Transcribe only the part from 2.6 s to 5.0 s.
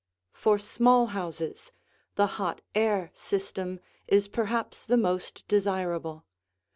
air system is perhaps the